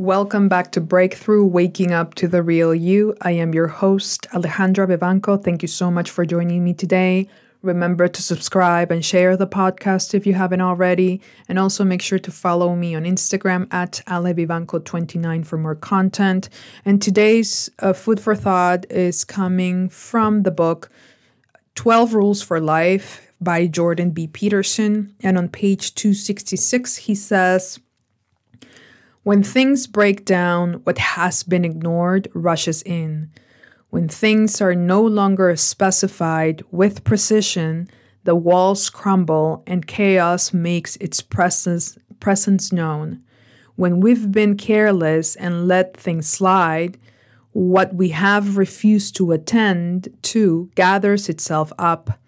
[0.00, 3.14] Welcome back to Breakthrough Waking Up to the Real You.
[3.20, 5.44] I am your host, Alejandra Vivanco.
[5.44, 7.28] Thank you so much for joining me today.
[7.60, 11.20] Remember to subscribe and share the podcast if you haven't already.
[11.50, 16.48] And also make sure to follow me on Instagram at alevivanco29 for more content.
[16.86, 20.88] And today's uh, food for thought is coming from the book
[21.74, 24.28] 12 Rules for Life by Jordan B.
[24.28, 25.14] Peterson.
[25.20, 27.78] And on page 266, he says,
[29.22, 33.30] when things break down, what has been ignored rushes in.
[33.90, 37.90] When things are no longer specified with precision,
[38.24, 43.22] the walls crumble and chaos makes its presence, presence known.
[43.76, 46.98] When we've been careless and let things slide,
[47.52, 52.18] what we have refused to attend to gathers itself up,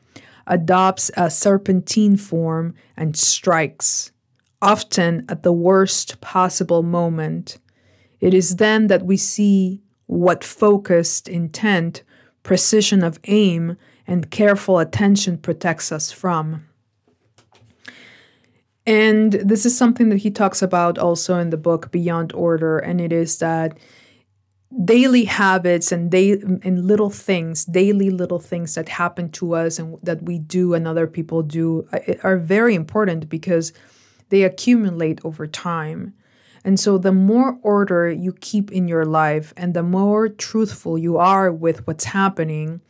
[0.47, 4.12] adopts a serpentine form, and strikes
[4.63, 7.59] often at the worst possible moment.
[8.21, 12.03] It is then that we see what focused intent,
[12.43, 16.67] precision of aim, and careful attention protects us from.
[18.87, 23.01] And this is something that he talks about also in the book Beyond Order, and
[23.01, 23.79] it is that
[24.85, 29.99] daily habits and day and little things, daily little things that happen to us and
[30.03, 33.73] that we do and other people do uh, are very important because
[34.33, 36.15] they accumulate over time.
[36.65, 41.19] And so, the more order you keep in your life and the more truthful you
[41.19, 42.81] are with what's happening,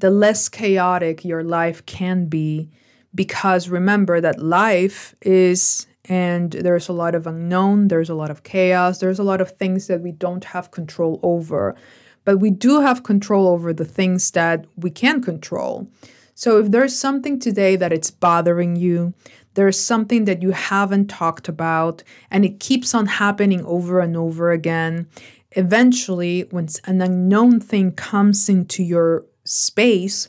[0.00, 2.68] the less chaotic your life can be.
[3.14, 8.42] Because remember that life is, and there's a lot of unknown, there's a lot of
[8.42, 11.76] chaos, there's a lot of things that we don't have control over.
[12.24, 15.88] But we do have control over the things that we can control.
[16.34, 19.12] So if there's something today that it's bothering you,
[19.58, 24.52] there's something that you haven't talked about and it keeps on happening over and over
[24.52, 25.08] again.
[25.50, 30.28] Eventually, when an unknown thing comes into your space,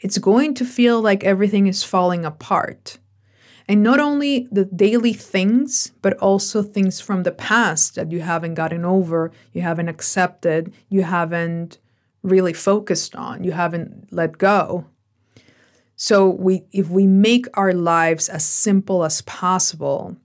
[0.00, 2.98] it's going to feel like everything is falling apart.
[3.66, 8.56] And not only the daily things, but also things from the past that you haven't
[8.56, 11.78] gotten over, you haven't accepted, you haven't
[12.22, 14.84] really focused on, you haven't let go.
[15.96, 20.16] So we if we make our lives as simple as possible,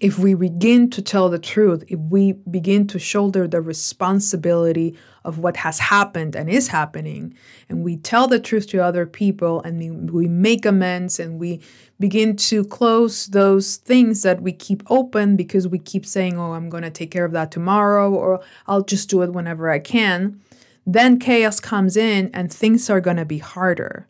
[0.00, 5.38] if we begin to tell the truth, if we begin to shoulder the responsibility of
[5.38, 7.34] what has happened and is happening,
[7.68, 11.60] and we tell the truth to other people and we make amends and we
[11.98, 16.70] begin to close those things that we keep open because we keep saying, Oh, I'm
[16.70, 20.40] going to take care of that tomorrow, or I'll just do it whenever I can,
[20.86, 24.06] then chaos comes in and things are going to be harder.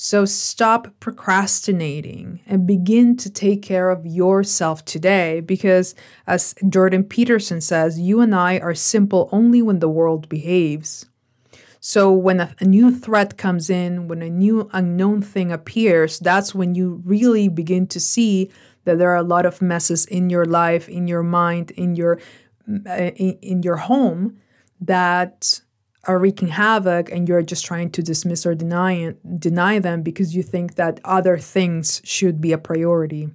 [0.00, 7.60] So stop procrastinating and begin to take care of yourself today because, as Jordan Peterson
[7.60, 11.06] says, you and I are simple only when the world behaves.
[11.80, 16.54] So, when a, a, new threat comes in, when a new unknown thing appears, that's
[16.54, 18.52] when you really begin to see
[18.84, 22.20] that there are a lot of messes in your life, in your mind, in your
[22.86, 24.38] uh, in, in your home
[24.80, 25.60] that
[26.06, 30.34] are wreaking havoc and you're just trying to dismiss or deny it, deny them because
[30.34, 33.28] you think that other things should be a priority.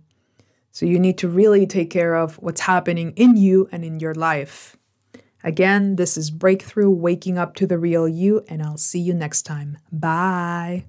[0.72, 4.16] So you need to really take care of what's happening in you and in your
[4.16, 4.76] life.
[5.44, 9.44] Again, this is Breakthrough Waking Up to the Real You, and I'll see you next
[9.44, 9.78] time.
[9.92, 10.86] Bye.